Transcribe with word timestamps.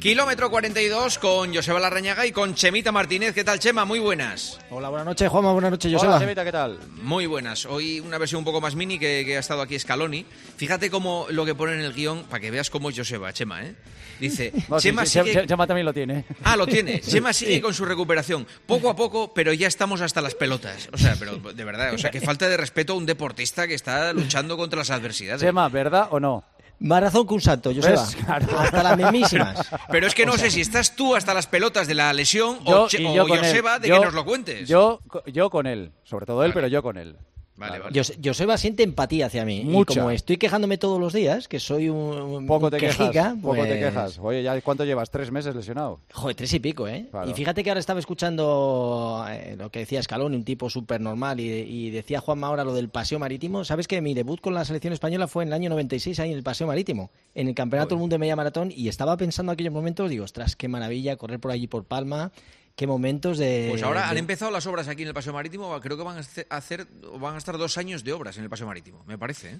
Kilómetro 0.00 0.48
42 0.48 1.18
con 1.18 1.54
Joseba 1.54 1.78
Larrañaga 1.78 2.24
y 2.24 2.32
con 2.32 2.54
Chemita 2.54 2.90
Martínez. 2.90 3.34
¿Qué 3.34 3.44
tal, 3.44 3.58
Chema? 3.58 3.84
Muy 3.84 3.98
buenas. 3.98 4.58
Hola, 4.70 4.88
buenas 4.88 5.04
noches, 5.04 5.28
Juanma. 5.28 5.52
Buenas 5.52 5.72
noches, 5.72 5.92
Joseba. 5.92 6.12
Hola, 6.12 6.20
Chemita, 6.22 6.42
¿qué 6.42 6.52
tal? 6.52 6.78
Muy 7.02 7.26
buenas. 7.26 7.66
Hoy 7.66 8.00
una 8.00 8.16
versión 8.16 8.38
un 8.38 8.46
poco 8.46 8.62
más 8.62 8.74
mini 8.74 8.98
que, 8.98 9.24
que 9.26 9.36
ha 9.36 9.40
estado 9.40 9.60
aquí 9.60 9.78
Scaloni. 9.78 10.24
Fíjate 10.56 10.90
cómo 10.90 11.26
lo 11.28 11.44
que 11.44 11.54
pone 11.54 11.74
en 11.74 11.80
el 11.80 11.92
guion, 11.92 12.22
para 12.30 12.40
que 12.40 12.50
veas 12.50 12.70
cómo 12.70 12.88
es 12.88 12.96
Joseba, 12.96 13.30
Chema, 13.34 13.62
¿eh? 13.62 13.74
Dice, 14.18 14.54
No, 14.70 14.80
sí, 14.80 14.88
Chema 14.88 15.04
sí, 15.04 15.20
sigue... 15.20 15.46
Chema 15.46 15.66
también 15.66 15.84
lo 15.84 15.92
tiene. 15.92 16.24
Ah, 16.44 16.56
lo 16.56 16.66
tiene. 16.66 17.00
Chema 17.06 17.34
sigue 17.34 17.60
con 17.60 17.74
su 17.74 17.84
recuperación. 17.84 18.46
Poco 18.64 18.88
a 18.88 18.96
poco, 18.96 19.34
pero 19.34 19.52
ya 19.52 19.68
estamos 19.68 20.00
hasta 20.00 20.22
las 20.22 20.34
pelotas. 20.34 20.88
O 20.94 20.96
sea, 20.96 21.14
pero 21.18 21.36
de 21.36 21.64
verdad, 21.64 21.92
o 21.92 21.98
sea, 21.98 22.10
que 22.10 22.22
falta 22.22 22.48
de 22.48 22.56
respeto 22.56 22.94
a 22.94 22.96
un 22.96 23.04
deportista 23.04 23.68
que 23.68 23.74
está 23.74 24.14
luchando 24.14 24.56
contra 24.56 24.78
las 24.78 24.88
adversidades. 24.88 25.42
Chema, 25.42 25.68
¿verdad 25.68 26.08
o 26.10 26.18
no? 26.18 26.42
Marazón 26.80 27.26
con 27.26 27.34
un 27.36 27.40
salto, 27.42 27.72
Joseba. 27.74 28.02
¿Ves? 28.02 28.16
Claro. 28.24 28.46
Hasta 28.58 28.82
las 28.82 28.96
mismísimas. 28.96 29.68
Pero 29.90 30.06
es 30.06 30.14
que 30.14 30.24
no 30.26 30.36
sé 30.38 30.50
si 30.50 30.60
estás 30.62 30.96
tú 30.96 31.14
hasta 31.14 31.34
las 31.34 31.46
pelotas 31.46 31.86
de 31.86 31.94
la 31.94 32.12
lesión 32.12 32.58
Yo 32.64 32.82
o, 32.84 32.84
o 32.84 32.88
él. 33.34 33.38
Joseba 33.38 33.78
de 33.78 33.88
Yo- 33.88 33.98
que 33.98 34.04
nos 34.06 34.14
lo 34.14 34.24
cuentes. 34.24 34.68
Yo, 34.68 35.00
yo 35.26 35.50
con 35.50 35.66
él. 35.66 35.92
Sobre 36.04 36.26
todo 36.26 36.42
él, 36.42 36.50
Vale. 36.50 36.54
pero 36.54 36.66
yo 36.68 36.82
con 36.82 36.96
él. 36.96 37.16
Vale, 37.60 37.78
vale. 37.78 37.92
Jos- 37.98 38.14
Joseba 38.24 38.56
siente 38.56 38.82
empatía 38.82 39.26
hacia 39.26 39.44
mí. 39.44 39.62
Mucha. 39.64 39.92
Y 39.92 39.96
como 39.96 40.10
estoy 40.10 40.36
quejándome 40.38 40.78
todos 40.78 40.98
los 40.98 41.12
días, 41.12 41.46
que 41.46 41.60
soy 41.60 41.88
un, 41.90 41.96
un 41.98 42.46
Poco 42.46 42.70
te 42.70 42.78
quejica, 42.78 43.10
quejas. 43.10 43.34
Poco 43.40 43.54
te 43.62 43.66
pues- 43.68 43.78
quejas. 43.78 44.18
Oye, 44.18 44.42
¿ya 44.42 44.60
cuánto 44.62 44.84
llevas? 44.84 45.10
¿Tres 45.10 45.30
meses 45.30 45.54
lesionado? 45.54 46.00
Joder, 46.12 46.34
tres 46.34 46.52
y 46.54 46.58
pico, 46.60 46.88
¿eh? 46.88 47.06
Claro. 47.10 47.30
Y 47.30 47.34
fíjate 47.34 47.62
que 47.62 47.70
ahora 47.70 47.80
estaba 47.80 48.00
escuchando 48.00 49.24
eh, 49.28 49.56
lo 49.58 49.70
que 49.70 49.80
decía 49.80 50.02
Scaloni, 50.02 50.36
un 50.36 50.44
tipo 50.44 50.70
súper 50.70 51.00
normal, 51.00 51.38
y, 51.40 51.48
y 51.50 51.90
decía 51.90 52.20
Juanma 52.20 52.46
ahora 52.46 52.64
lo 52.64 52.74
del 52.74 52.88
paseo 52.88 53.18
marítimo. 53.18 53.64
¿Sabes 53.64 53.86
que 53.86 54.00
mi 54.00 54.14
debut 54.14 54.40
con 54.40 54.54
la 54.54 54.64
selección 54.64 54.92
española 54.92 55.28
fue 55.28 55.42
en 55.44 55.48
el 55.48 55.52
año 55.54 55.70
96 55.70 56.18
ahí 56.20 56.30
en 56.30 56.36
el 56.38 56.42
paseo 56.42 56.66
marítimo, 56.66 57.10
en 57.34 57.48
el 57.48 57.54
Campeonato 57.54 57.90
del 57.90 57.98
Mundo 58.00 58.14
de 58.14 58.18
Media 58.18 58.36
Maratón, 58.36 58.72
y 58.74 58.88
estaba 58.88 59.16
pensando 59.16 59.52
en 59.52 59.54
aquellos 59.54 59.72
momentos, 59.72 60.08
digo, 60.10 60.24
ostras, 60.24 60.56
qué 60.56 60.68
maravilla 60.68 61.16
correr 61.16 61.40
por 61.40 61.50
allí 61.50 61.66
por 61.66 61.84
Palma, 61.84 62.32
qué 62.80 62.86
momentos 62.86 63.36
de... 63.36 63.66
Pues 63.68 63.82
ahora 63.82 64.08
han 64.08 64.14
de- 64.14 64.20
empezado 64.20 64.50
las 64.50 64.66
obras 64.66 64.88
aquí 64.88 65.02
en 65.02 65.08
el 65.08 65.14
Paseo 65.14 65.34
Marítimo. 65.34 65.78
Creo 65.80 65.98
que 65.98 66.02
van 66.02 66.16
a 66.16 66.20
hacer- 66.20 66.46
hacer, 66.48 66.86
van 67.20 67.34
a 67.34 67.38
estar 67.38 67.58
dos 67.58 67.76
años 67.76 68.02
de 68.04 68.14
obras 68.14 68.38
en 68.38 68.44
el 68.44 68.48
Paseo 68.48 68.66
Marítimo, 68.66 69.04
me 69.06 69.18
parece. 69.18 69.50
¿eh? 69.50 69.58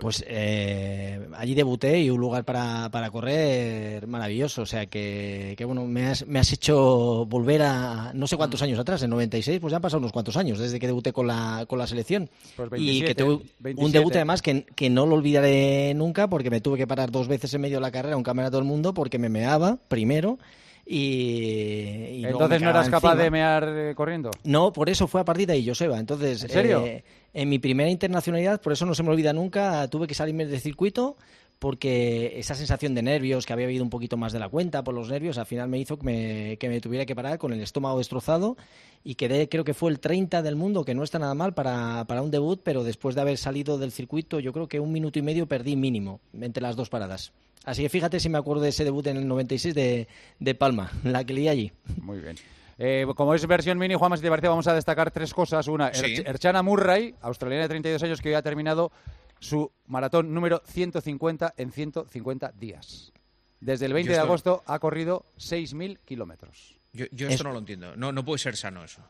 Pues 0.00 0.24
eh, 0.26 1.28
allí 1.36 1.54
debuté 1.54 2.00
y 2.00 2.08
un 2.10 2.18
lugar 2.20 2.44
para, 2.44 2.88
para 2.90 3.10
correr 3.10 4.06
maravilloso. 4.06 4.62
O 4.62 4.66
sea 4.66 4.86
que, 4.86 5.54
que, 5.58 5.64
bueno, 5.64 5.84
me 5.84 6.06
has, 6.06 6.26
me 6.26 6.38
has 6.38 6.50
hecho 6.52 7.26
volver 7.26 7.62
a 7.62 8.12
no 8.14 8.26
sé 8.28 8.36
cuántos 8.36 8.62
años 8.62 8.78
atrás, 8.78 9.02
en 9.02 9.10
96, 9.10 9.58
pues 9.60 9.72
ya 9.72 9.76
han 9.76 9.82
pasado 9.82 9.98
unos 9.98 10.12
cuantos 10.12 10.36
años 10.38 10.58
desde 10.60 10.78
que 10.78 10.86
debuté 10.86 11.12
con 11.12 11.26
la, 11.26 11.66
con 11.68 11.78
la 11.78 11.86
selección. 11.88 12.30
Pues 12.56 12.68
y 12.80 13.02
27, 13.02 13.06
que 13.08 13.14
tuve 13.14 13.32
un 13.34 13.42
27. 13.60 13.98
debut 13.98 14.14
además 14.14 14.40
que, 14.42 14.64
que 14.76 14.88
no 14.88 15.04
lo 15.06 15.16
olvidaré 15.16 15.92
nunca 15.94 16.28
porque 16.28 16.50
me 16.50 16.60
tuve 16.62 16.78
que 16.78 16.86
parar 16.86 17.10
dos 17.10 17.26
veces 17.28 17.52
en 17.52 17.60
medio 17.60 17.76
de 17.78 17.82
la 17.82 17.90
carrera, 17.90 18.16
un 18.16 18.22
campeonato 18.22 18.56
del 18.56 18.64
mundo, 18.66 18.94
porque 18.94 19.18
me 19.18 19.28
meaba 19.28 19.76
primero 19.88 20.38
y... 20.86 21.83
y 22.24 22.32
Entonces 22.32 22.62
no 22.62 22.70
eras 22.70 22.88
capaz 22.88 23.12
encima. 23.12 23.24
de 23.24 23.30
mear 23.30 23.68
eh, 23.68 23.94
corriendo. 23.94 24.30
No, 24.44 24.72
por 24.72 24.88
eso 24.88 25.06
fue 25.06 25.20
a 25.20 25.24
partir 25.24 25.46
de 25.46 25.54
ahí, 25.54 25.66
Joseba. 25.66 25.98
Entonces, 25.98 26.42
¿En 26.44 26.50
serio? 26.50 26.84
eh, 26.84 27.04
en 27.32 27.48
mi 27.48 27.58
primera 27.58 27.90
internacionalidad, 27.90 28.60
por 28.60 28.72
eso 28.72 28.86
no 28.86 28.94
se 28.94 29.02
me 29.02 29.10
olvida 29.10 29.32
nunca, 29.32 29.88
tuve 29.88 30.06
que 30.06 30.14
salirme 30.14 30.46
del 30.46 30.60
circuito 30.60 31.16
porque 31.58 32.38
esa 32.38 32.54
sensación 32.54 32.94
de 32.94 33.02
nervios, 33.02 33.46
que 33.46 33.52
había 33.52 33.66
habido 33.66 33.84
un 33.84 33.88
poquito 33.88 34.16
más 34.16 34.32
de 34.32 34.38
la 34.38 34.48
cuenta 34.48 34.84
por 34.84 34.92
los 34.94 35.08
nervios, 35.08 35.38
al 35.38 35.46
final 35.46 35.68
me 35.68 35.78
hizo 35.78 35.98
que 35.98 36.04
me, 36.04 36.56
que 36.58 36.68
me 36.68 36.80
tuviera 36.80 37.06
que 37.06 37.14
parar 37.14 37.38
con 37.38 37.52
el 37.52 37.60
estómago 37.60 37.98
destrozado 37.98 38.56
y 39.02 39.14
quedé, 39.14 39.48
creo 39.48 39.64
que 39.64 39.72
fue 39.72 39.90
el 39.90 39.98
30 40.00 40.42
del 40.42 40.56
mundo, 40.56 40.84
que 40.84 40.94
no 40.94 41.02
está 41.02 41.18
nada 41.18 41.34
mal 41.34 41.54
para, 41.54 42.04
para 42.06 42.22
un 42.22 42.30
debut, 42.30 42.60
pero 42.62 42.84
después 42.84 43.14
de 43.14 43.22
haber 43.22 43.38
salido 43.38 43.78
del 43.78 43.92
circuito, 43.92 44.40
yo 44.40 44.52
creo 44.52 44.68
que 44.68 44.80
un 44.80 44.92
minuto 44.92 45.18
y 45.18 45.22
medio 45.22 45.46
perdí 45.46 45.76
mínimo 45.76 46.20
entre 46.38 46.62
las 46.62 46.76
dos 46.76 46.90
paradas. 46.90 47.32
Así 47.64 47.82
que 47.82 47.88
fíjate 47.88 48.20
si 48.20 48.28
me 48.28 48.38
acuerdo 48.38 48.62
de 48.62 48.68
ese 48.70 48.84
debut 48.84 49.06
en 49.06 49.16
el 49.16 49.26
96 49.26 49.74
de, 49.74 50.06
de 50.38 50.54
Palma, 50.54 50.90
la 51.04 51.24
que 51.24 51.32
lié 51.34 51.50
allí. 51.50 51.72
Muy 52.00 52.20
bien. 52.20 52.36
Eh, 52.76 53.06
como 53.16 53.34
es 53.34 53.46
versión 53.46 53.78
mini, 53.78 53.94
Juanma, 53.94 54.16
si 54.16 54.22
te 54.22 54.28
parece, 54.28 54.48
vamos 54.48 54.66
a 54.66 54.74
destacar 54.74 55.10
tres 55.10 55.32
cosas. 55.32 55.68
Una, 55.68 55.94
Sí. 55.94 56.16
Er- 56.16 56.28
Erchana 56.28 56.62
Murray, 56.62 57.14
australiana 57.20 57.62
de 57.64 57.68
32 57.68 58.02
años, 58.02 58.20
que 58.20 58.30
hoy 58.30 58.34
ha 58.34 58.42
terminado 58.42 58.90
su 59.38 59.70
maratón 59.86 60.34
número 60.34 60.60
150 60.66 61.54
en 61.56 61.70
150 61.72 62.52
días. 62.52 63.12
Desde 63.60 63.86
el 63.86 63.92
20 63.92 64.10
Yo 64.10 64.16
de 64.16 64.22
agosto 64.22 64.62
ha 64.66 64.78
corrido 64.78 65.24
6.000 65.38 66.00
kilómetros. 66.04 66.78
Yo, 66.92 67.06
yo 67.12 67.28
esto 67.28 67.42
Es- 67.42 67.44
no 67.44 67.52
lo 67.52 67.58
entiendo. 67.60 67.96
No, 67.96 68.12
no 68.12 68.24
puede 68.24 68.38
ser 68.38 68.56
sano 68.56 68.84
eso. 68.84 69.02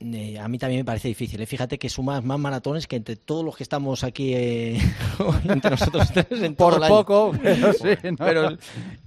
Eh, 0.00 0.38
a 0.38 0.48
mí 0.48 0.58
también 0.58 0.80
me 0.80 0.84
parece 0.84 1.08
difícil. 1.08 1.40
¿eh? 1.40 1.46
Fíjate 1.46 1.78
que 1.78 1.88
sumas 1.88 2.22
más 2.22 2.38
maratones 2.38 2.86
que 2.86 2.96
entre 2.96 3.16
todos 3.16 3.44
los 3.44 3.56
que 3.56 3.62
estamos 3.62 4.04
aquí, 4.04 4.34
eh, 4.34 4.78
entre 5.48 5.70
nosotros 5.70 6.08
tres, 6.12 6.26
en 6.42 6.56
todo 6.56 6.70
Por 6.70 6.78
el 6.78 6.82
año. 6.84 6.94
poco, 6.94 7.32
pero 7.42 7.72
sí. 7.72 7.88
¿no? 8.10 8.16
Pero 8.18 8.56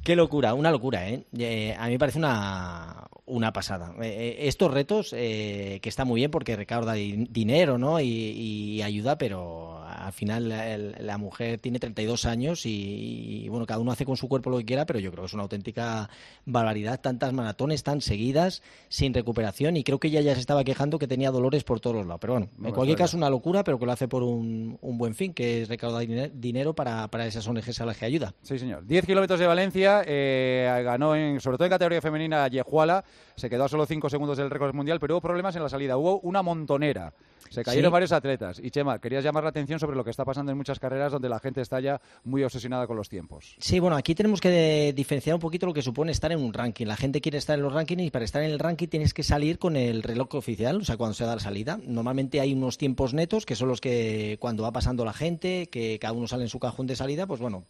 qué 0.03 0.15
locura, 0.15 0.53
una 0.53 0.71
locura, 0.71 1.07
¿eh? 1.09 1.25
Eh, 1.37 1.75
a 1.77 1.85
mí 1.85 1.91
me 1.91 1.99
parece 1.99 2.17
una, 2.17 3.05
una 3.27 3.53
pasada. 3.53 3.93
Eh, 4.01 4.07
eh, 4.07 4.47
estos 4.47 4.73
retos, 4.73 5.13
eh, 5.15 5.79
que 5.81 5.89
está 5.89 6.05
muy 6.05 6.21
bien 6.21 6.31
porque 6.31 6.55
recauda 6.55 6.93
di- 6.93 7.27
dinero, 7.29 7.77
¿no? 7.77 7.99
Y, 7.99 8.05
y 8.07 8.81
ayuda, 8.81 9.17
pero 9.17 9.81
al 9.85 10.13
final 10.13 10.47
la, 10.49 10.73
el- 10.73 10.95
la 10.99 11.17
mujer 11.17 11.59
tiene 11.59 11.77
32 11.79 12.25
años 12.25 12.65
y, 12.65 13.43
y, 13.43 13.49
bueno, 13.49 13.65
cada 13.65 13.79
uno 13.81 13.91
hace 13.91 14.05
con 14.05 14.15
su 14.17 14.27
cuerpo 14.29 14.49
lo 14.49 14.57
que 14.59 14.65
quiera, 14.65 14.85
pero 14.85 14.99
yo 14.99 15.11
creo 15.11 15.23
que 15.23 15.27
es 15.27 15.33
una 15.33 15.43
auténtica 15.43 16.09
barbaridad. 16.45 17.01
Tantas 17.01 17.33
maratones 17.33 17.83
tan 17.83 17.99
seguidas, 18.01 18.63
sin 18.87 19.13
recuperación, 19.13 19.75
y 19.77 19.83
creo 19.83 19.99
que 19.99 20.07
ella 20.07 20.21
ya 20.21 20.33
se 20.33 20.39
estaba 20.39 20.63
quejando 20.63 20.97
que 20.97 21.07
tenía 21.07 21.29
dolores 21.31 21.63
por 21.65 21.79
todos 21.81 21.97
los 21.97 22.05
lados. 22.07 22.19
Pero 22.21 22.33
bueno, 22.33 22.49
No 22.57 22.69
en 22.69 22.73
cualquier 22.73 22.97
caso, 22.97 23.17
una 23.17 23.29
locura, 23.29 23.63
pero 23.63 23.77
que 23.77 23.85
lo 23.85 23.91
hace 23.91 24.07
por 24.07 24.23
un, 24.23 24.77
un 24.81 24.97
buen 24.97 25.15
fin, 25.15 25.33
que 25.33 25.63
es 25.63 25.67
recaudar 25.69 26.03
dine- 26.07 26.31
dinero 26.33 26.73
para, 26.73 27.07
para 27.09 27.25
esas 27.27 27.45
ONGs 27.47 27.81
a 27.81 27.85
las 27.85 27.97
que 27.97 28.05
ayuda. 28.05 28.33
Sí, 28.41 28.57
señor. 28.57 28.85
10 28.85 29.05
kilómetros 29.05 29.39
de 29.39 29.47
Valencia, 29.47 30.01
eh, 30.05 30.81
ganó 30.85 31.13
en, 31.15 31.41
sobre 31.41 31.57
todo 31.57 31.65
en 31.65 31.71
categoría 31.71 32.01
femenina 32.01 32.47
Yejuala, 32.47 33.03
se 33.35 33.49
quedó 33.49 33.65
a 33.65 33.69
solo 33.69 33.85
5 33.85 34.09
segundos 34.09 34.37
del 34.37 34.49
récord 34.49 34.73
mundial, 34.73 34.99
pero 34.99 35.15
hubo 35.15 35.21
problemas 35.21 35.55
en 35.55 35.63
la 35.63 35.69
salida, 35.69 35.97
hubo 35.97 36.19
una 36.19 36.41
montonera. 36.41 37.13
Se 37.49 37.63
cayeron 37.63 37.89
Sí. 37.89 37.93
varios 37.93 38.11
atletas. 38.11 38.59
Y 38.61 38.71
Chema, 38.71 38.99
querías 38.99 39.23
llamar 39.23 39.43
la 39.43 39.51
atención 39.51 39.79
sobre 39.79 39.95
lo 39.95 40.03
que 40.03 40.09
está 40.09 40.25
pasando 40.25 40.51
en 40.51 40.57
muchas 40.57 40.79
carreras 40.79 41.13
donde 41.13 41.29
la 41.29 41.39
gente 41.39 41.61
está 41.61 41.79
ya 41.79 42.01
muy 42.25 42.43
obsesionada 42.43 42.87
con 42.87 42.97
los 42.97 43.07
tiempos. 43.07 43.55
Sí, 43.59 43.79
bueno, 43.79 43.95
aquí 43.95 44.15
tenemos 44.15 44.41
que 44.41 44.91
diferenciar 44.93 45.33
un 45.35 45.39
poquito 45.39 45.65
lo 45.65 45.73
que 45.73 45.81
supone 45.81 46.11
estar 46.11 46.29
en 46.33 46.39
un 46.39 46.51
ranking. 46.51 46.85
La 46.87 46.97
gente 46.97 47.21
quiere 47.21 47.37
estar 47.37 47.57
en 47.57 47.63
los 47.63 47.71
rankings 47.71 48.01
y 48.03 48.11
para 48.11 48.25
estar 48.25 48.43
en 48.43 48.51
el 48.51 48.59
ranking 48.59 48.87
tienes 48.87 49.13
que 49.13 49.23
salir 49.23 49.59
con 49.59 49.77
el 49.77 50.03
reloj 50.03 50.35
oficial, 50.35 50.77
o 50.81 50.83
sea, 50.83 50.97
cuando 50.97 51.13
se 51.13 51.23
da 51.23 51.35
la 51.35 51.41
salida. 51.41 51.79
Normalmente 51.85 52.41
hay 52.41 52.51
unos 52.53 52.77
tiempos 52.77 53.13
netos 53.13 53.45
que 53.45 53.55
son 53.55 53.69
los 53.69 53.79
que 53.79 54.37
cuando 54.41 54.63
va 54.63 54.71
pasando 54.73 55.05
la 55.05 55.13
gente, 55.13 55.67
que 55.71 55.99
cada 55.99 56.11
uno 56.13 56.27
sale 56.27 56.43
en 56.43 56.49
su 56.49 56.59
cajón 56.59 56.85
de 56.87 56.97
salida, 56.97 57.27
pues 57.27 57.39
bueno, 57.39 57.63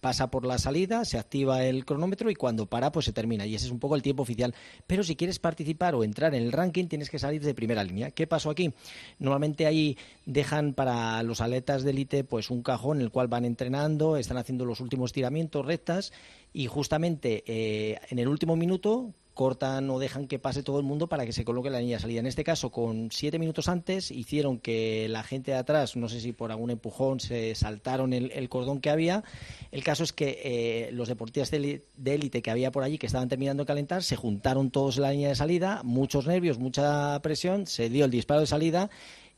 pasa 0.00 0.30
por 0.30 0.46
la 0.46 0.58
salida, 0.58 1.04
se 1.04 1.18
activa 1.18 1.64
el 1.64 1.84
cronómetro 1.84 2.30
y 2.30 2.34
cuando 2.34 2.66
para, 2.66 2.92
pues 2.92 3.06
se 3.06 3.12
termina. 3.12 3.46
Y 3.46 3.54
ese 3.54 3.66
es 3.66 3.72
un 3.72 3.78
poco 3.78 3.96
el 3.96 4.02
tiempo 4.02 4.22
oficial. 4.22 4.54
Pero 4.86 5.02
si 5.02 5.16
quieres 5.16 5.38
participar 5.38 5.94
o 5.94 6.04
entrar 6.04 6.34
en 6.34 6.42
el 6.42 6.52
ranking, 6.52 6.86
tienes 6.86 7.10
que 7.10 7.18
salir 7.18 7.42
de 7.42 7.54
primera 7.54 7.84
línea. 7.84 8.10
¿Qué 8.10 8.26
pasó 8.26 8.50
aquí? 8.50 8.72
Normalmente 9.18 9.66
ahí 9.66 9.96
dejan 10.26 10.74
para 10.74 11.22
los 11.22 11.40
atletas 11.40 11.82
de 11.82 11.90
élite 11.90 12.24
pues 12.24 12.50
un 12.50 12.62
cajón 12.62 12.98
en 12.98 13.04
el 13.04 13.10
cual 13.10 13.28
van 13.28 13.44
entrenando, 13.44 14.16
están 14.16 14.36
haciendo 14.36 14.64
los 14.64 14.80
últimos 14.80 15.12
tiramientos, 15.12 15.66
rectas, 15.66 16.12
y 16.52 16.66
justamente 16.66 17.44
eh, 17.46 18.00
en 18.10 18.18
el 18.18 18.28
último 18.28 18.56
minuto 18.56 19.14
cortan 19.38 19.88
o 19.88 20.00
dejan 20.00 20.26
que 20.26 20.40
pase 20.40 20.64
todo 20.64 20.80
el 20.80 20.84
mundo 20.84 21.08
para 21.08 21.24
que 21.24 21.32
se 21.32 21.44
coloque 21.44 21.70
la 21.70 21.78
línea 21.78 21.98
de 21.98 22.02
salida. 22.02 22.18
En 22.18 22.26
este 22.26 22.42
caso, 22.42 22.72
con 22.72 23.12
siete 23.12 23.38
minutos 23.38 23.68
antes, 23.68 24.10
hicieron 24.10 24.58
que 24.58 25.06
la 25.08 25.22
gente 25.22 25.52
de 25.52 25.58
atrás, 25.58 25.94
no 25.94 26.08
sé 26.08 26.20
si 26.20 26.32
por 26.32 26.50
algún 26.50 26.72
empujón, 26.72 27.20
se 27.20 27.54
saltaron 27.54 28.12
el, 28.12 28.48
cordón 28.48 28.80
que 28.80 28.90
había. 28.90 29.22
El 29.70 29.84
caso 29.84 30.02
es 30.02 30.12
que 30.12 30.40
eh, 30.42 30.90
los 30.90 31.06
deportistas 31.06 31.52
de 31.52 31.84
élite 32.04 32.42
que 32.42 32.50
había 32.50 32.72
por 32.72 32.82
allí, 32.82 32.98
que 32.98 33.06
estaban 33.06 33.28
terminando 33.28 33.62
de 33.62 33.68
calentar, 33.68 34.02
se 34.02 34.16
juntaron 34.16 34.72
todos 34.72 34.96
en 34.96 35.02
la 35.04 35.12
línea 35.12 35.28
de 35.28 35.36
salida, 35.36 35.82
muchos 35.84 36.26
nervios, 36.26 36.58
mucha 36.58 37.22
presión, 37.22 37.68
se 37.68 37.88
dio 37.90 38.06
el 38.06 38.10
disparo 38.10 38.40
de 38.40 38.48
salida 38.48 38.90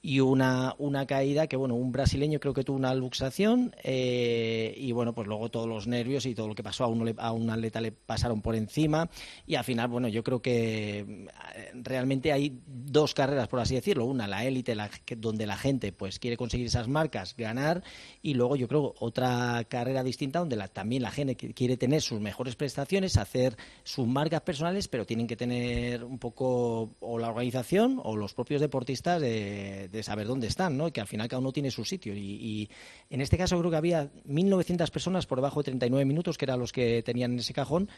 y 0.02 0.20
una, 0.20 0.74
una 0.78 1.06
caída 1.06 1.46
que, 1.46 1.56
bueno, 1.56 1.74
un 1.74 1.92
brasileño 1.92 2.40
creo 2.40 2.54
que 2.54 2.64
tuvo 2.64 2.76
una 2.78 2.94
luxación 2.94 3.74
eh, 3.84 4.74
y, 4.76 4.92
bueno, 4.92 5.14
pues 5.14 5.28
luego 5.28 5.50
todos 5.50 5.68
los 5.68 5.86
nervios 5.86 6.24
y 6.24 6.34
todo 6.34 6.48
lo 6.48 6.54
que 6.54 6.62
pasó 6.62 6.84
a, 6.84 6.86
uno 6.86 7.04
le- 7.04 7.14
a 7.18 7.32
un 7.32 7.50
atleta 7.50 7.82
le 7.82 7.92
pasaron 7.92 8.40
por 8.40 8.54
encima 8.54 9.10
y 9.46 9.56
al 9.56 9.64
final, 9.64 9.88
bueno, 9.88 10.08
yo 10.08 10.24
creo 10.24 10.40
que 10.40 11.00
eh, 11.00 11.70
realmente 11.74 12.32
hay 12.32 12.58
dos 12.66 13.12
carreras, 13.12 13.48
por 13.48 13.60
así 13.60 13.74
decirlo. 13.74 14.06
Una, 14.06 14.26
la 14.26 14.44
élite, 14.46 14.74
la, 14.74 14.88
donde 15.18 15.44
la 15.46 15.58
gente 15.58 15.92
pues 15.92 16.18
quiere 16.18 16.38
conseguir 16.38 16.66
esas 16.66 16.88
marcas, 16.88 17.36
ganar 17.36 17.82
y 18.22 18.32
luego 18.32 18.56
yo 18.56 18.68
creo 18.68 18.94
otra 19.00 19.64
carrera 19.68 20.02
distinta 20.02 20.38
donde 20.38 20.56
la, 20.56 20.68
también 20.68 21.02
la 21.02 21.10
gente 21.10 21.36
qui- 21.36 21.52
quiere 21.54 21.76
tener 21.76 22.00
sus 22.00 22.20
mejores 22.20 22.56
prestaciones, 22.56 23.18
hacer 23.18 23.54
sus 23.84 24.06
marcas 24.06 24.40
personales, 24.40 24.88
pero 24.88 25.04
tienen 25.04 25.26
que 25.26 25.36
tener 25.36 26.04
un 26.04 26.18
poco 26.18 26.96
o 27.00 27.18
la 27.18 27.28
organización 27.28 28.00
o 28.02 28.16
los 28.16 28.32
propios 28.32 28.62
deportistas 28.62 29.20
de, 29.20 29.89
de 29.90 30.02
saber 30.02 30.26
dónde 30.26 30.46
están, 30.46 30.76
¿no? 30.76 30.92
Que 30.92 31.00
al 31.00 31.06
final 31.06 31.28
cada 31.28 31.40
uno 31.40 31.52
tiene 31.52 31.70
su 31.70 31.84
sitio. 31.84 32.14
Y, 32.14 32.20
y 32.20 32.70
en 33.10 33.20
este 33.20 33.36
caso 33.36 33.58
creo 33.58 33.70
que 33.70 33.76
había 33.76 34.10
1.900 34.26 34.90
personas 34.90 35.26
por 35.26 35.38
debajo 35.38 35.60
de 35.60 35.64
39 35.64 36.04
minutos, 36.04 36.38
que 36.38 36.44
eran 36.44 36.58
los 36.58 36.72
que 36.72 37.02
tenían 37.02 37.32
en 37.32 37.38
ese 37.40 37.52
cajón, 37.52 37.88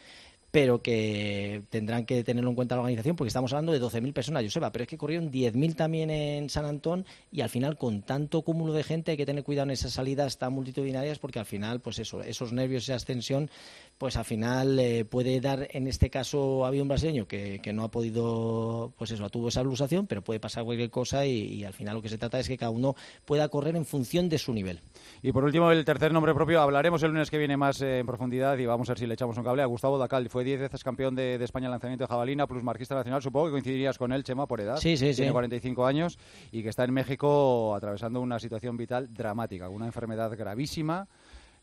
pero 0.53 0.83
que 0.83 1.63
tendrán 1.71 2.05
que 2.05 2.23
tenerlo 2.23 2.51
en 2.51 2.57
cuenta 2.57 2.77
la 2.77 2.83
organización 2.83 3.17
porque 3.17 3.29
estamos 3.29 3.53
hablando 3.55 3.73
de 3.73 3.81
12.000 3.81 4.13
personas, 4.13 4.45
Joseba, 4.45 4.71
pero 4.71 4.83
es 4.83 4.89
que 4.89 4.99
corrieron 4.99 5.33
10.000 5.33 5.75
también 5.75 6.11
en 6.11 6.51
San 6.51 6.67
Antón 6.67 7.07
y 7.33 7.41
al 7.41 7.49
final 7.49 7.79
con 7.79 8.03
tanto 8.03 8.43
cúmulo 8.43 8.75
de 8.75 8.85
gente 8.85 9.13
hay 9.13 9.17
que 9.17 9.25
tener 9.25 9.45
cuidado 9.45 9.65
en 9.65 9.71
esas 9.71 9.95
salidas 9.95 10.37
tan 10.37 10.53
multitudinarias 10.53 11.19
porque 11.19 11.39
al 11.39 11.47
final, 11.47 11.81
pues 11.81 11.99
eso, 11.99 12.23
esos 12.23 12.53
nervios, 12.53 12.85
esa 12.85 12.97
ascensión, 12.97 13.51
pues 13.97 14.17
al 14.17 14.27
final 14.27 14.79
eh, 14.79 15.07
puede 15.07 15.41
dar, 15.41 15.69
en 15.71 15.89
este 15.89 16.11
caso 16.11 16.67
había 16.67 16.83
un 16.83 16.89
brasileño 16.89 17.27
que, 17.27 17.61
no 17.73 17.85
ha 17.85 17.91
podido, 17.91 18.93
pues 18.99 19.11
eso, 19.11 19.31
tuvo 19.31 19.49
esa 19.49 19.61
alusación, 19.61 20.07
pero 20.07 20.23
puede 20.23 20.39
pasar 20.39 20.65
cualquier 20.65 20.91
cosa 20.91 21.25
y 21.25 21.65
al 21.65 21.73
final 21.73 21.95
lo 21.95 22.03
que 22.03 22.11
se 22.11 22.19
trata 22.19 22.39
es 22.39 22.47
que 22.47 22.59
cada 22.59 22.71
uno 22.71 22.95
pueda 23.25 23.49
correr 23.49 23.75
en 23.75 23.87
función 23.87 24.29
de 24.29 24.37
su 24.37 24.53
nivel. 24.53 24.81
Y 25.21 25.33
por 25.33 25.45
último, 25.45 25.71
el 25.71 25.85
tercer 25.85 26.13
nombre 26.13 26.35
propio, 26.35 26.61
hablaremos 26.61 27.03
el 27.03 27.11
lunes 27.11 27.31
que 27.31 27.39
viene 27.39 27.57
más 27.57 27.81
eh, 27.83 27.99
en 27.99 28.07
profundidad 28.07 28.57
y 28.59 28.67
vamos 28.67 28.89
a 28.89 28.93
ver 28.93 28.99
si 28.99 29.07
le 29.07 29.15
echamos 29.15 29.37
un 29.37 29.45
cable 29.45 29.63
a 29.63 29.67
Gustavo 29.67 29.99
Dacal. 29.99 30.29
Fue 30.29 30.45
10 30.45 30.61
veces 30.61 30.83
campeón 30.83 31.15
de, 31.15 31.39
de, 31.39 31.45
España 31.45 31.67
en 31.67 31.73
lanzamiento 31.73 32.05
de 32.05 32.09
jabalina, 32.09 32.47
plus 32.47 32.63
marquista 32.63 32.95
nacional. 32.95 33.23
Supongo 33.23 33.47
que 33.47 33.53
coincidirías 33.53 33.99
con 33.99 34.13
él, 34.13 34.25
Chema, 34.25 34.47
por 34.47 34.61
edad. 34.61 34.77
Sí, 34.77 34.97
sí, 34.97 35.13
Tiene 35.13 35.29
sí. 35.29 35.33
45 35.33 35.87
años 35.87 36.19
y 36.51 36.63
que 36.63 36.69
está 36.69 36.85
en 36.85 36.93
México 36.93 37.75
atravesando 37.75 38.21
una 38.21 38.39
situación 38.39 38.77
vital 38.77 39.13
dramática, 39.13 39.69
una 39.69 39.87
enfermedad 39.87 40.37
gravísima. 40.37 41.09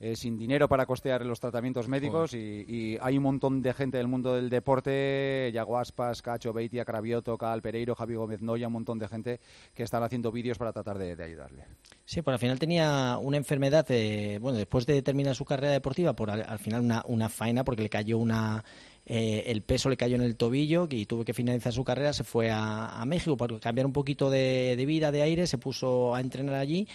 Eh, 0.02 0.16
sin 0.16 0.38
dinero 0.38 0.70
para 0.70 0.86
costear 0.86 1.26
los 1.26 1.42
tratamientos 1.42 1.90
médicos 1.90 2.34
y, 2.34 2.38
y, 2.38 2.98
hay 3.02 3.18
un 3.18 3.24
montón 3.24 3.62
de 3.62 3.74
gente 3.74 3.98
del 3.98 4.08
mundo 4.08 4.34
del 4.34 4.50
deporte, 4.50 5.52
Yago 5.54 5.78
Aspas, 5.78 6.22
Cacho, 6.22 6.54
Beitia, 6.54 6.86
Cravioto, 6.86 7.38
Cal 7.38 7.62
Pereiro, 7.62 7.96
Javi 7.96 8.16
Gómez 8.16 8.42
Noya, 8.42 8.68
un 8.68 8.74
montón 8.74 8.98
de 8.98 9.10
gente 9.10 9.42
que 9.74 9.84
están 9.84 10.02
haciendo 10.02 10.32
vídeos 10.32 10.58
para 10.58 10.72
tratar 10.72 10.98
de, 10.98 11.18
de, 11.18 11.24
ayudarle. 11.26 11.66
Sí, 12.06 12.22
pues 12.22 12.34
al 12.34 12.40
final 12.40 12.58
tenía 12.58 13.18
una 13.22 13.36
enfermedad, 13.36 13.86
eh, 13.90 14.38
bueno, 14.40 14.58
después 14.58 14.86
de 14.86 15.02
terminar 15.02 15.36
su 15.36 15.44
carrera 15.44 15.74
deportiva, 15.74 16.14
por 16.14 16.32
al, 16.32 16.46
al 16.48 16.60
final 16.60 16.80
una, 16.80 17.04
una 17.06 17.28
faena 17.28 17.66
porque 17.66 17.84
le 17.84 17.90
cayó 17.90 18.20
una, 18.20 18.64
eh, 19.06 19.44
el 19.48 19.64
peso 19.64 19.90
le 19.90 19.98
cayó 19.98 20.16
en 20.16 20.22
el 20.22 20.38
tobillo 20.38 20.88
y 20.90 21.08
tuvo 21.08 21.26
que 21.26 21.34
finalizar 21.34 21.74
su 21.74 21.84
carrera, 21.84 22.14
se 22.14 22.24
fue 22.24 22.52
a, 22.52 23.02
a 23.02 23.06
México 23.06 23.36
para 23.36 23.60
cambiar 23.60 23.86
un 23.86 23.92
poquito 23.92 24.30
de, 24.30 24.76
de, 24.78 24.86
vida, 24.86 25.12
de 25.12 25.24
aire, 25.24 25.46
se 25.46 25.58
puso 25.58 26.16
a 26.16 26.22
entrenar 26.22 26.56
allí 26.56 26.88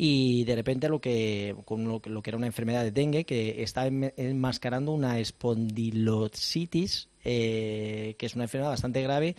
y 0.00 0.44
de 0.44 0.54
repente 0.54 0.88
lo 0.88 1.00
que, 1.00 1.56
con 1.64 1.84
lo, 1.88 2.00
lo 2.04 2.22
que 2.22 2.30
era 2.30 2.36
una 2.36 2.46
enfermedad 2.46 2.84
de 2.84 2.92
dengue 2.92 3.24
que 3.24 3.64
está 3.64 3.88
enmascarando 3.88 4.92
una 4.92 5.18
espondilositis, 5.18 7.08
eh, 7.24 8.14
que 8.16 8.26
es 8.26 8.36
una 8.36 8.44
enfermedad 8.44 8.70
bastante 8.70 9.02
grave 9.02 9.34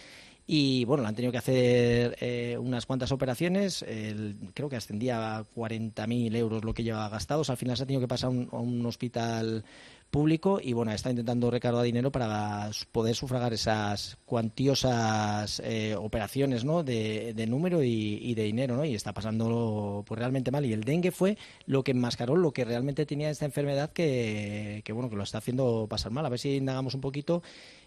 y 0.45 0.83
bueno, 0.83 1.03
le 1.03 1.09
han 1.09 1.15
tenido 1.15 1.31
que 1.31 1.37
hacer 1.37 2.17
eh, 2.19 2.57
unas 2.59 2.85
cuantas 2.85 3.13
operaciones, 3.13 3.83
el, 3.83 4.35
creo 4.53 4.67
que 4.67 4.75
ascendía 4.75 5.37
a 5.37 5.45
40.000 5.45 6.35
euros 6.35 6.65
lo 6.65 6.73
que 6.73 6.83
lleva 6.83 7.07
gastados, 7.07 7.49
al 7.49 7.57
final 7.57 7.77
se 7.77 7.83
ha 7.83 7.85
tenido 7.85 8.01
que 8.01 8.09
pasar 8.09 8.29
un, 8.29 8.49
a 8.51 8.57
un 8.57 8.85
hospital 8.85 9.63
público 10.09 10.59
y 10.61 10.73
bueno, 10.73 10.91
está 10.91 11.09
intentando 11.09 11.51
recaudar 11.51 11.83
dinero 11.83 12.11
para 12.11 12.69
poder 12.91 13.15
sufragar 13.15 13.53
esas 13.53 14.17
cuantiosas 14.25 15.61
eh, 15.63 15.95
operaciones 15.95 16.65
¿no? 16.65 16.83
de, 16.83 17.33
de 17.33 17.47
número 17.47 17.83
y, 17.83 18.19
y, 18.21 18.33
de 18.33 18.43
dinero 18.43 18.75
¿no? 18.75 18.85
y 18.85 18.95
está 18.95 19.13
pasando 19.13 20.03
pues, 20.07 20.19
realmente 20.19 20.51
mal 20.51 20.65
y 20.65 20.73
el 20.73 20.83
dengue 20.83 21.11
fue 21.11 21.37
lo 21.65 21.83
que 21.83 21.91
enmascaró 21.91 22.35
lo 22.35 22.51
que 22.51 22.65
realmente 22.65 23.05
tenía 23.05 23.29
esta 23.29 23.45
enfermedad 23.45 23.91
que, 23.91 24.81
que 24.83 24.93
bueno 24.93 25.09
que 25.09 25.15
lo 25.15 25.23
está 25.23 25.37
haciendo 25.37 25.87
pasar 25.89 26.11
mal 26.11 26.25
a 26.25 26.29
ver 26.29 26.39
si 26.39 26.55
indagamos 26.55 26.95
un 26.95 27.01
poquito 27.01 27.43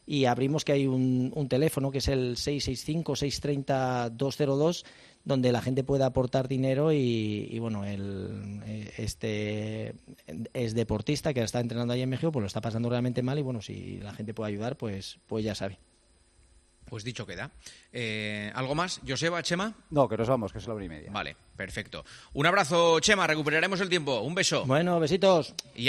y 0.07 0.25
abrimos 0.25 0.65
que 0.65 0.73
hay 0.73 0.87
un, 0.87 1.33
un 1.35 1.49
teléfono 1.49 1.91
que 1.91 1.99
es 1.99 2.09
el 2.09 2.37
665 2.37 3.17
630 3.17 4.11
202 4.11 4.85
donde 5.25 5.53
la 5.53 5.63
gente 5.63 5.85
pueda 5.85 6.07
aportar 6.07 6.49
dinero 6.49 6.93
y, 6.93 7.49
y, 7.51 7.59
bueno, 7.59 7.85
el, 7.85 8.91
este 8.97 9.95
es 10.53 10.75
deportista 10.75 11.33
que 11.33 11.43
está 11.43 11.61
entrenando 11.61 11.95
ahí 11.95 12.03
en 12.03 12.11
México, 12.11 12.33
pues 12.33 12.43
lo 12.43 12.47
está 12.47 12.61
pasando 12.61 12.89
realmente 12.91 13.23
mal 13.23 13.39
y 13.39 13.43
bueno, 13.43 13.63
si 13.63 13.99
la 13.99 14.13
gente 14.13 14.35
puede 14.35 14.51
ayudar, 14.53 14.77
pues, 14.77 15.19
pues 15.27 15.45
ya 15.45 15.55
sabe. 15.55 15.79
Pues 16.93 17.05
dicho 17.05 17.27
queda. 17.27 17.51
Eh, 17.91 18.53
¿Algo 18.55 18.75
más? 18.75 19.01
¿Joseba, 19.09 19.43
Chema? 19.43 19.73
No, 19.89 20.07
que 20.11 20.19
nos 20.19 20.29
vamos, 20.29 20.53
que 20.53 20.59
es 20.59 20.67
la 20.67 20.75
hora 20.75 20.85
y 20.85 20.91
media. 20.91 21.11
Vale, 21.11 21.35
perfecto. 21.57 22.05
Un 22.35 22.45
abrazo, 22.45 23.01
Chema, 23.01 23.27
recuperaremos 23.27 23.81
el 23.81 23.89
tiempo. 23.89 24.21
Un 24.21 24.35
beso. 24.35 24.67
Bueno, 24.67 25.01
besitos. 25.01 25.55
Y 25.75 25.89